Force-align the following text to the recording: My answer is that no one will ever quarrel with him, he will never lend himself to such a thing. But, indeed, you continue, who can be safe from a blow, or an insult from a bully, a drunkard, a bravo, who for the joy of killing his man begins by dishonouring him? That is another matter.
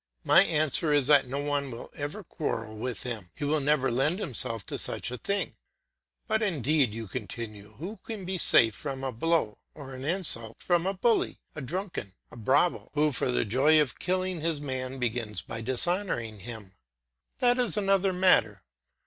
My 0.23 0.41
answer 0.43 0.91
is 0.91 1.05
that 1.05 1.27
no 1.27 1.37
one 1.37 1.69
will 1.69 1.91
ever 1.93 2.23
quarrel 2.23 2.75
with 2.75 3.03
him, 3.03 3.29
he 3.35 3.43
will 3.45 3.59
never 3.59 3.91
lend 3.91 4.17
himself 4.17 4.65
to 4.65 4.79
such 4.79 5.11
a 5.11 5.19
thing. 5.19 5.57
But, 6.25 6.41
indeed, 6.41 6.91
you 6.91 7.07
continue, 7.07 7.73
who 7.73 7.97
can 7.97 8.25
be 8.25 8.39
safe 8.39 8.73
from 8.73 9.03
a 9.03 9.11
blow, 9.11 9.59
or 9.75 9.93
an 9.93 10.03
insult 10.03 10.59
from 10.59 10.87
a 10.87 10.95
bully, 10.95 11.39
a 11.53 11.61
drunkard, 11.61 12.13
a 12.31 12.35
bravo, 12.35 12.89
who 12.95 13.11
for 13.11 13.29
the 13.31 13.45
joy 13.45 13.79
of 13.79 13.99
killing 13.99 14.41
his 14.41 14.59
man 14.59 14.97
begins 14.97 15.43
by 15.43 15.61
dishonouring 15.61 16.39
him? 16.39 16.73
That 17.37 17.59
is 17.59 17.77
another 17.77 18.11
matter. 18.11 18.63